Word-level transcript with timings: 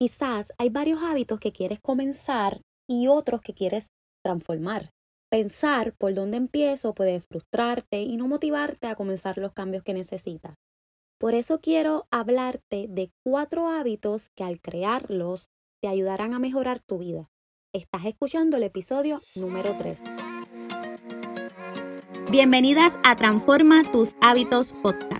Quizás 0.00 0.52
hay 0.58 0.68
varios 0.68 1.02
hábitos 1.02 1.40
que 1.40 1.50
quieres 1.50 1.80
comenzar 1.80 2.62
y 2.88 3.08
otros 3.08 3.40
que 3.40 3.52
quieres 3.52 3.88
transformar. 4.24 4.90
Pensar 5.28 5.92
por 5.98 6.14
dónde 6.14 6.36
empiezo 6.36 6.94
puede 6.94 7.18
frustrarte 7.18 8.02
y 8.02 8.16
no 8.16 8.28
motivarte 8.28 8.86
a 8.86 8.94
comenzar 8.94 9.38
los 9.38 9.52
cambios 9.52 9.82
que 9.82 9.94
necesitas. 9.94 10.54
Por 11.18 11.34
eso 11.34 11.60
quiero 11.60 12.06
hablarte 12.12 12.86
de 12.88 13.10
cuatro 13.24 13.68
hábitos 13.68 14.28
que 14.36 14.44
al 14.44 14.60
crearlos 14.60 15.48
te 15.82 15.88
ayudarán 15.88 16.32
a 16.32 16.38
mejorar 16.38 16.78
tu 16.78 16.98
vida. 16.98 17.28
Estás 17.74 18.06
escuchando 18.06 18.56
el 18.56 18.62
episodio 18.62 19.20
número 19.34 19.76
3. 19.78 19.98
Bienvenidas 22.30 22.92
a 23.02 23.16
Transforma 23.16 23.82
tus 23.90 24.14
hábitos 24.20 24.74
podcast 24.80 25.17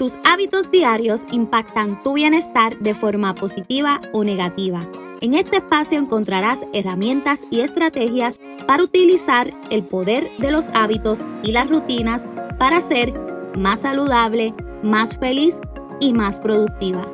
tus 0.00 0.14
hábitos 0.24 0.70
diarios 0.70 1.20
impactan 1.30 2.02
tu 2.02 2.14
bienestar 2.14 2.78
de 2.78 2.94
forma 2.94 3.34
positiva 3.34 4.00
o 4.14 4.24
negativa. 4.24 4.80
En 5.20 5.34
este 5.34 5.58
espacio 5.58 5.98
encontrarás 5.98 6.60
herramientas 6.72 7.42
y 7.50 7.60
estrategias 7.60 8.40
para 8.66 8.82
utilizar 8.82 9.52
el 9.68 9.82
poder 9.82 10.26
de 10.38 10.52
los 10.52 10.64
hábitos 10.72 11.18
y 11.42 11.52
las 11.52 11.68
rutinas 11.68 12.24
para 12.58 12.80
ser 12.80 13.12
más 13.58 13.80
saludable, 13.80 14.54
más 14.82 15.18
feliz 15.18 15.56
y 16.00 16.14
más 16.14 16.40
productiva. 16.40 17.06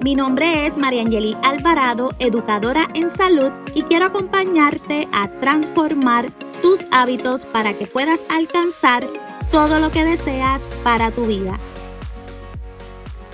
Mi 0.00 0.14
nombre 0.14 0.66
es 0.66 0.76
Mariangeli 0.76 1.36
Alvarado, 1.42 2.12
educadora 2.20 2.86
en 2.94 3.10
salud 3.10 3.50
y 3.74 3.82
quiero 3.82 4.04
acompañarte 4.04 5.08
a 5.10 5.28
transformar 5.40 6.30
tus 6.62 6.78
hábitos 6.92 7.40
para 7.46 7.74
que 7.74 7.88
puedas 7.88 8.20
alcanzar 8.28 9.04
todo 9.50 9.80
lo 9.80 9.90
que 9.90 10.04
deseas 10.04 10.62
para 10.84 11.10
tu 11.10 11.24
vida. 11.24 11.58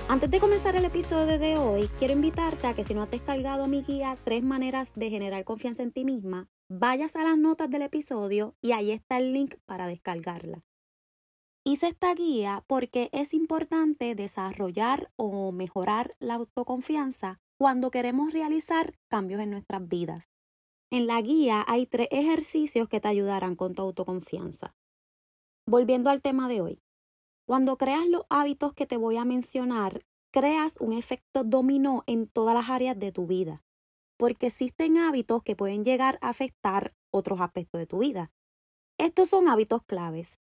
Antes 0.09 0.31
de 0.31 0.39
comenzar 0.39 0.73
el 0.77 0.85
episodio 0.85 1.37
de 1.37 1.57
hoy, 1.57 1.89
quiero 1.99 2.13
invitarte 2.13 2.65
a 2.65 2.73
que 2.73 2.85
si 2.85 2.93
no 2.93 3.03
has 3.03 3.11
descargado 3.11 3.67
mi 3.67 3.81
guía 3.81 4.15
Tres 4.23 4.41
maneras 4.41 4.93
de 4.95 5.09
generar 5.09 5.43
confianza 5.43 5.83
en 5.83 5.91
ti 5.91 6.05
misma, 6.05 6.47
vayas 6.69 7.17
a 7.17 7.23
las 7.23 7.37
notas 7.37 7.69
del 7.69 7.81
episodio 7.81 8.55
y 8.61 8.71
ahí 8.71 8.91
está 8.91 9.17
el 9.17 9.33
link 9.33 9.55
para 9.65 9.85
descargarla. 9.85 10.63
Hice 11.65 11.87
esta 11.87 12.15
guía 12.15 12.63
porque 12.67 13.09
es 13.11 13.33
importante 13.33 14.15
desarrollar 14.15 15.11
o 15.17 15.51
mejorar 15.51 16.15
la 16.19 16.35
autoconfianza 16.35 17.41
cuando 17.59 17.91
queremos 17.91 18.31
realizar 18.31 18.93
cambios 19.09 19.41
en 19.41 19.51
nuestras 19.51 19.89
vidas. 19.89 20.29
En 20.89 21.05
la 21.07 21.21
guía 21.21 21.65
hay 21.67 21.85
tres 21.85 22.07
ejercicios 22.11 22.87
que 22.87 23.01
te 23.01 23.09
ayudarán 23.09 23.57
con 23.57 23.75
tu 23.75 23.81
autoconfianza. 23.81 24.73
Volviendo 25.65 26.09
al 26.09 26.21
tema 26.21 26.47
de 26.47 26.61
hoy, 26.61 26.81
cuando 27.47 27.77
creas 27.77 28.05
los 28.07 28.23
hábitos 28.29 28.73
que 28.73 28.85
te 28.85 28.97
voy 28.97 29.15
a 29.15 29.23
mencionar, 29.23 30.03
creas 30.31 30.77
un 30.79 30.93
efecto 30.93 31.43
dominó 31.43 32.03
en 32.07 32.27
todas 32.27 32.53
las 32.53 32.69
áreas 32.69 32.97
de 32.97 33.11
tu 33.11 33.27
vida, 33.27 33.63
porque 34.17 34.47
existen 34.47 34.97
hábitos 34.97 35.43
que 35.43 35.55
pueden 35.55 35.83
llegar 35.83 36.17
a 36.21 36.29
afectar 36.29 36.93
otros 37.11 37.41
aspectos 37.41 37.79
de 37.79 37.87
tu 37.87 37.99
vida. 37.99 38.31
Estos 38.97 39.29
son 39.29 39.47
hábitos 39.47 39.83
claves. 39.83 40.39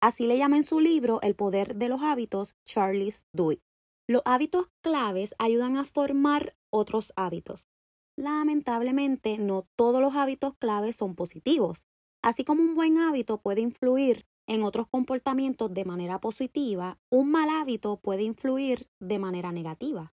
Así 0.00 0.26
le 0.26 0.36
llama 0.36 0.56
en 0.56 0.64
su 0.64 0.80
libro 0.80 1.20
El 1.22 1.34
poder 1.34 1.76
de 1.76 1.88
los 1.88 2.02
hábitos 2.02 2.54
Charles 2.66 3.24
Duhigg. 3.32 3.62
Los 4.06 4.22
hábitos 4.26 4.68
claves 4.82 5.34
ayudan 5.38 5.78
a 5.78 5.84
formar 5.84 6.54
otros 6.70 7.12
hábitos. 7.16 7.68
Lamentablemente, 8.16 9.38
no 9.38 9.66
todos 9.76 10.02
los 10.02 10.14
hábitos 10.14 10.54
claves 10.56 10.96
son 10.96 11.14
positivos. 11.14 11.88
Así 12.22 12.44
como 12.44 12.62
un 12.62 12.74
buen 12.74 12.98
hábito 12.98 13.38
puede 13.38 13.62
influir 13.62 14.26
en 14.46 14.62
otros 14.62 14.86
comportamientos 14.88 15.72
de 15.72 15.84
manera 15.84 16.20
positiva, 16.20 16.98
un 17.10 17.30
mal 17.30 17.48
hábito 17.48 17.96
puede 17.96 18.22
influir 18.22 18.88
de 19.00 19.18
manera 19.18 19.52
negativa. 19.52 20.12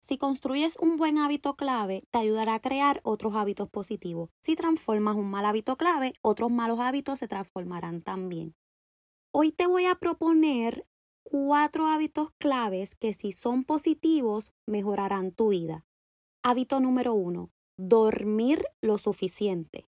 Si 0.00 0.18
construyes 0.18 0.76
un 0.80 0.96
buen 0.96 1.18
hábito 1.18 1.56
clave, 1.56 2.04
te 2.10 2.18
ayudará 2.18 2.54
a 2.54 2.60
crear 2.60 3.00
otros 3.02 3.34
hábitos 3.34 3.68
positivos. 3.68 4.30
Si 4.40 4.54
transformas 4.54 5.16
un 5.16 5.28
mal 5.28 5.44
hábito 5.44 5.76
clave, 5.76 6.14
otros 6.22 6.50
malos 6.50 6.78
hábitos 6.78 7.18
se 7.18 7.26
transformarán 7.26 8.02
también. 8.02 8.54
Hoy 9.32 9.50
te 9.52 9.66
voy 9.66 9.86
a 9.86 9.96
proponer 9.96 10.86
cuatro 11.24 11.88
hábitos 11.88 12.30
claves 12.38 12.94
que 12.94 13.14
si 13.14 13.32
son 13.32 13.64
positivos 13.64 14.52
mejorarán 14.64 15.32
tu 15.32 15.48
vida. 15.48 15.84
Hábito 16.44 16.78
número 16.78 17.12
uno, 17.12 17.50
dormir 17.76 18.64
lo 18.80 18.98
suficiente. 18.98 19.88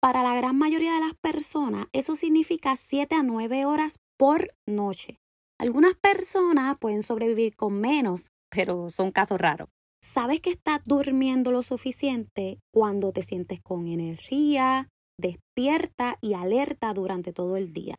Para 0.00 0.22
la 0.22 0.36
gran 0.36 0.56
mayoría 0.56 0.94
de 0.94 1.00
las 1.00 1.14
personas, 1.14 1.88
eso 1.92 2.14
significa 2.14 2.76
7 2.76 3.16
a 3.16 3.24
9 3.24 3.64
horas 3.64 3.98
por 4.16 4.54
noche. 4.64 5.18
Algunas 5.58 5.96
personas 5.96 6.78
pueden 6.78 7.02
sobrevivir 7.02 7.56
con 7.56 7.80
menos, 7.80 8.30
pero 8.48 8.90
son 8.90 9.10
casos 9.10 9.40
raros. 9.40 9.68
Sabes 10.00 10.40
que 10.40 10.50
estás 10.50 10.82
durmiendo 10.84 11.50
lo 11.50 11.64
suficiente 11.64 12.60
cuando 12.72 13.10
te 13.10 13.22
sientes 13.22 13.60
con 13.60 13.88
energía, 13.88 14.88
despierta 15.18 16.18
y 16.20 16.34
alerta 16.34 16.94
durante 16.94 17.32
todo 17.32 17.56
el 17.56 17.72
día. 17.72 17.96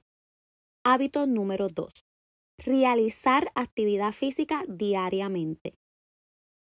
Hábito 0.85 1.27
número 1.27 1.67
2. 1.67 1.91
Realizar 2.59 3.51
actividad 3.55 4.13
física 4.13 4.63
diariamente. 4.69 5.73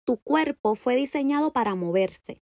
Tu 0.05 0.17
cuerpo 0.17 0.75
fue 0.75 0.97
diseñado 0.97 1.53
para 1.53 1.75
moverse 1.75 2.41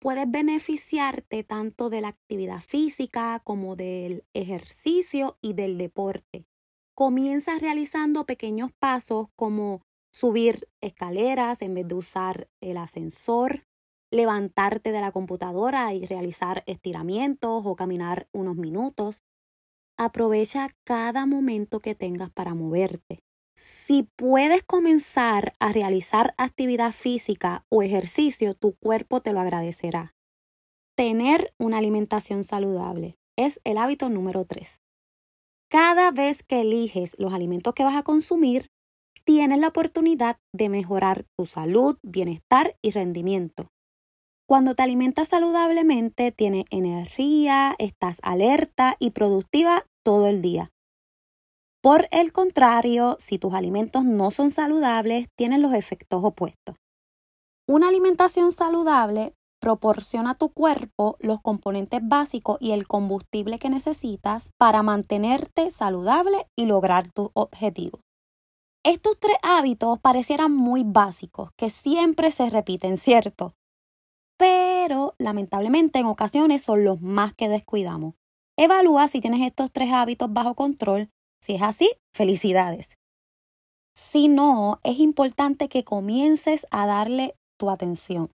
puedes 0.00 0.30
beneficiarte 0.30 1.44
tanto 1.44 1.90
de 1.90 2.00
la 2.00 2.08
actividad 2.08 2.60
física 2.60 3.40
como 3.44 3.76
del 3.76 4.24
ejercicio 4.34 5.38
y 5.40 5.54
del 5.54 5.78
deporte. 5.78 6.46
Comienza 6.94 7.58
realizando 7.58 8.26
pequeños 8.26 8.72
pasos 8.72 9.28
como 9.36 9.82
subir 10.12 10.68
escaleras 10.80 11.62
en 11.62 11.74
vez 11.74 11.86
de 11.88 11.94
usar 11.94 12.48
el 12.60 12.76
ascensor, 12.76 13.66
levantarte 14.10 14.90
de 14.92 15.00
la 15.00 15.12
computadora 15.12 15.92
y 15.94 16.06
realizar 16.06 16.64
estiramientos 16.66 17.62
o 17.64 17.76
caminar 17.76 18.28
unos 18.32 18.56
minutos. 18.56 19.22
Aprovecha 19.98 20.74
cada 20.84 21.26
momento 21.26 21.80
que 21.80 21.94
tengas 21.94 22.30
para 22.30 22.54
moverte. 22.54 23.20
Si 23.58 24.04
puedes 24.16 24.62
comenzar 24.62 25.54
a 25.58 25.72
realizar 25.72 26.32
actividad 26.38 26.92
física 26.92 27.64
o 27.68 27.82
ejercicio, 27.82 28.54
tu 28.54 28.76
cuerpo 28.76 29.20
te 29.20 29.32
lo 29.32 29.40
agradecerá. 29.40 30.14
Tener 30.96 31.52
una 31.58 31.78
alimentación 31.78 32.44
saludable 32.44 33.16
es 33.36 33.60
el 33.64 33.78
hábito 33.78 34.10
número 34.10 34.44
3. 34.44 34.80
Cada 35.68 36.12
vez 36.12 36.44
que 36.44 36.60
eliges 36.60 37.16
los 37.18 37.34
alimentos 37.34 37.74
que 37.74 37.82
vas 37.82 37.96
a 37.96 38.04
consumir, 38.04 38.68
tienes 39.24 39.58
la 39.58 39.68
oportunidad 39.68 40.38
de 40.54 40.68
mejorar 40.68 41.24
tu 41.36 41.46
salud, 41.46 41.98
bienestar 42.02 42.76
y 42.80 42.92
rendimiento. 42.92 43.72
Cuando 44.46 44.76
te 44.76 44.84
alimentas 44.84 45.28
saludablemente, 45.28 46.30
tienes 46.30 46.64
energía, 46.70 47.74
estás 47.78 48.18
alerta 48.22 48.94
y 49.00 49.10
productiva 49.10 49.84
todo 50.04 50.28
el 50.28 50.42
día. 50.42 50.70
Por 51.88 52.06
el 52.10 52.34
contrario, 52.34 53.16
si 53.18 53.38
tus 53.38 53.54
alimentos 53.54 54.04
no 54.04 54.30
son 54.30 54.50
saludables, 54.50 55.26
tienen 55.36 55.62
los 55.62 55.72
efectos 55.72 56.22
opuestos. 56.22 56.76
Una 57.66 57.88
alimentación 57.88 58.52
saludable 58.52 59.32
proporciona 59.58 60.32
a 60.32 60.34
tu 60.34 60.50
cuerpo 60.50 61.16
los 61.18 61.40
componentes 61.40 62.00
básicos 62.02 62.58
y 62.60 62.72
el 62.72 62.86
combustible 62.86 63.58
que 63.58 63.70
necesitas 63.70 64.50
para 64.58 64.82
mantenerte 64.82 65.70
saludable 65.70 66.46
y 66.58 66.66
lograr 66.66 67.10
tus 67.10 67.30
objetivos. 67.32 68.02
Estos 68.84 69.18
tres 69.18 69.38
hábitos 69.42 69.98
parecieran 69.98 70.54
muy 70.54 70.82
básicos, 70.84 71.52
que 71.56 71.70
siempre 71.70 72.30
se 72.32 72.50
repiten, 72.50 72.98
¿cierto? 72.98 73.54
Pero 74.36 75.14
lamentablemente 75.16 76.00
en 76.00 76.04
ocasiones 76.04 76.60
son 76.60 76.84
los 76.84 77.00
más 77.00 77.32
que 77.32 77.48
descuidamos. 77.48 78.12
Evalúa 78.58 79.08
si 79.08 79.22
tienes 79.22 79.40
estos 79.40 79.72
tres 79.72 79.90
hábitos 79.90 80.30
bajo 80.30 80.54
control 80.54 81.08
si 81.40 81.54
es 81.54 81.62
así, 81.62 81.90
felicidades. 82.12 82.90
Si 83.94 84.28
no, 84.28 84.78
es 84.84 84.98
importante 84.98 85.68
que 85.68 85.84
comiences 85.84 86.66
a 86.70 86.86
darle 86.86 87.34
tu 87.58 87.70
atención. 87.70 88.30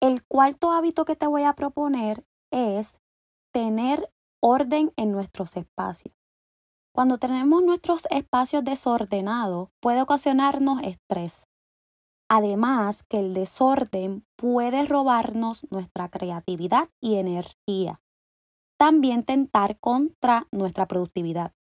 El 0.00 0.24
cuarto 0.24 0.72
hábito 0.72 1.04
que 1.04 1.14
te 1.14 1.26
voy 1.26 1.44
a 1.44 1.52
proponer 1.52 2.24
es 2.50 2.98
tener 3.52 4.10
orden 4.42 4.92
en 4.96 5.12
nuestros 5.12 5.56
espacios. 5.56 6.14
Cuando 6.94 7.18
tenemos 7.18 7.62
nuestros 7.62 8.06
espacios 8.10 8.64
desordenados, 8.64 9.68
puede 9.80 10.02
ocasionarnos 10.02 10.82
estrés. 10.82 11.46
Además 12.28 13.02
que 13.08 13.18
el 13.18 13.34
desorden 13.34 14.24
puede 14.36 14.84
robarnos 14.86 15.66
nuestra 15.70 16.08
creatividad 16.08 16.88
y 17.00 17.16
energía. 17.16 18.00
También 18.78 19.22
tentar 19.22 19.78
contra 19.78 20.48
nuestra 20.50 20.86
productividad. 20.86 21.52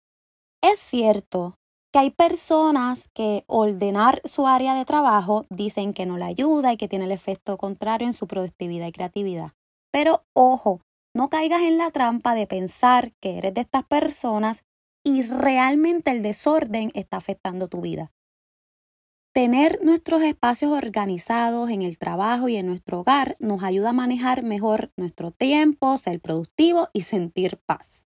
Es 0.64 0.80
cierto 0.80 1.56
que 1.92 2.00
hay 2.00 2.12
personas 2.12 3.10
que 3.16 3.44
ordenar 3.48 4.22
su 4.26 4.48
área 4.48 4.76
de 4.76 4.86
trabajo 4.86 5.46
dicen 5.50 5.94
que 5.94 6.06
no 6.06 6.18
le 6.18 6.26
ayuda 6.26 6.72
y 6.72 6.78
que 6.78 6.88
tiene 6.88 7.06
el 7.06 7.12
efecto 7.12 7.58
contrario 7.58 8.08
en 8.08 8.14
su 8.14 8.28
productividad 8.28 8.88
y 8.88 8.92
creatividad. 8.92 9.54
Pero 9.92 10.24
ojo, 10.34 10.82
no 11.16 11.30
caigas 11.30 11.64
en 11.64 11.80
la 11.80 11.90
trampa 11.90 12.36
de 12.36 12.46
pensar 12.46 13.12
que 13.20 13.40
eres 13.40 13.56
de 13.56 13.62
estas 13.62 13.86
personas 13.86 14.64
y 15.04 15.24
realmente 15.24 16.12
el 16.12 16.22
desorden 16.22 16.92
está 16.94 17.18
afectando 17.18 17.68
tu 17.68 17.82
vida. 17.82 18.12
Tener 19.34 19.80
nuestros 19.84 20.22
espacios 20.22 20.72
organizados 20.72 21.72
en 21.72 21.82
el 21.82 21.98
trabajo 21.98 22.50
y 22.50 22.58
en 22.58 22.68
nuestro 22.68 23.00
hogar 23.00 23.36
nos 23.40 23.64
ayuda 23.64 23.90
a 23.90 23.94
manejar 23.94 24.44
mejor 24.44 24.92
nuestro 24.96 25.32
tiempo, 25.32 25.98
ser 25.98 26.22
productivo 26.22 26.90
y 26.94 27.02
sentir 27.02 27.58
paz. 27.66 28.06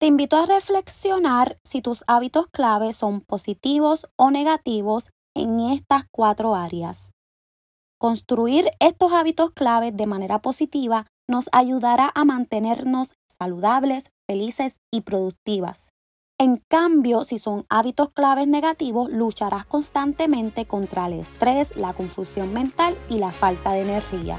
Te 0.00 0.06
invito 0.06 0.36
a 0.36 0.46
reflexionar 0.46 1.58
si 1.64 1.82
tus 1.82 2.04
hábitos 2.06 2.46
clave 2.46 2.92
son 2.92 3.20
positivos 3.20 4.06
o 4.14 4.30
negativos 4.30 5.10
en 5.34 5.58
estas 5.58 6.04
cuatro 6.12 6.54
áreas. 6.54 7.10
Construir 7.98 8.70
estos 8.78 9.12
hábitos 9.12 9.50
claves 9.50 9.96
de 9.96 10.06
manera 10.06 10.38
positiva 10.38 11.06
nos 11.28 11.48
ayudará 11.50 12.12
a 12.14 12.24
mantenernos 12.24 13.12
saludables, 13.26 14.12
felices 14.28 14.78
y 14.92 15.00
productivas. 15.00 15.90
En 16.38 16.62
cambio, 16.68 17.24
si 17.24 17.40
son 17.40 17.66
hábitos 17.68 18.10
claves 18.10 18.46
negativos, 18.46 19.10
lucharás 19.10 19.66
constantemente 19.66 20.64
contra 20.64 21.06
el 21.06 21.14
estrés, 21.14 21.76
la 21.76 21.92
confusión 21.92 22.52
mental 22.52 22.96
y 23.10 23.18
la 23.18 23.32
falta 23.32 23.72
de 23.72 23.80
energía. 23.80 24.38